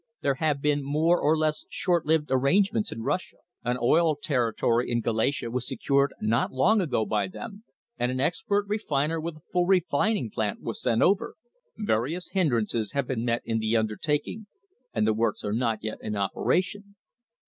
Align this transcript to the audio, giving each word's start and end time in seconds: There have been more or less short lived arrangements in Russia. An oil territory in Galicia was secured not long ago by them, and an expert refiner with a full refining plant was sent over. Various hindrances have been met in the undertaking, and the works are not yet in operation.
There 0.21 0.33
have 0.41 0.63
been 0.63 0.81
more 0.83 1.21
or 1.21 1.37
less 1.37 1.67
short 1.69 2.07
lived 2.07 2.31
arrangements 2.31 2.91
in 2.91 3.03
Russia. 3.03 3.35
An 3.63 3.77
oil 3.79 4.15
territory 4.15 4.89
in 4.89 5.01
Galicia 5.01 5.51
was 5.51 5.67
secured 5.67 6.11
not 6.19 6.51
long 6.51 6.81
ago 6.81 7.05
by 7.05 7.27
them, 7.27 7.65
and 7.99 8.11
an 8.11 8.19
expert 8.19 8.65
refiner 8.67 9.19
with 9.21 9.35
a 9.37 9.41
full 9.53 9.67
refining 9.67 10.31
plant 10.31 10.59
was 10.63 10.81
sent 10.81 11.03
over. 11.03 11.35
Various 11.77 12.29
hindrances 12.29 12.93
have 12.93 13.05
been 13.07 13.23
met 13.23 13.43
in 13.45 13.59
the 13.59 13.77
undertaking, 13.77 14.47
and 14.91 15.05
the 15.05 15.13
works 15.13 15.45
are 15.45 15.53
not 15.53 15.83
yet 15.83 15.99
in 16.01 16.15
operation. 16.15 16.95